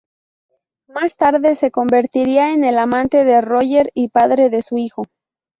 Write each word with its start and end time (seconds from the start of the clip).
Más 0.87 1.15
tarde 1.15 1.53
se 1.53 1.69
convertiría 1.69 2.53
en 2.53 2.63
el 2.63 2.79
amante 2.79 3.23
de 3.23 3.39
Royer 3.39 3.91
y 3.93 4.07
padre 4.09 4.49
de 4.49 4.63
su 4.63 4.79
hijo. 4.79 5.03